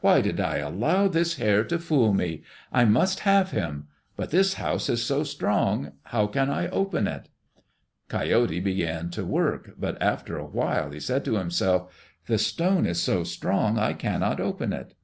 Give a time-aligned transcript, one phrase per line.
[0.00, 2.42] Why did I allow this Hare to fool me?
[2.72, 3.88] I must have him.
[4.16, 7.28] But this house is so strong, how can I open it?"
[8.08, 11.92] Coyote began to work, but after a while he said to himself,
[12.28, 14.94] "The stone is so strong I cannot open it."